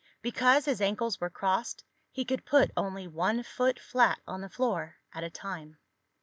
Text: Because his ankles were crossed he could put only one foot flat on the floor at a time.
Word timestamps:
Because 0.23 0.65
his 0.65 0.81
ankles 0.81 1.19
were 1.21 1.29
crossed 1.29 1.83
he 2.11 2.25
could 2.25 2.43
put 2.43 2.71
only 2.75 3.07
one 3.07 3.43
foot 3.43 3.79
flat 3.79 4.19
on 4.25 4.41
the 4.41 4.49
floor 4.49 4.95
at 5.13 5.23
a 5.23 5.29
time. 5.29 5.77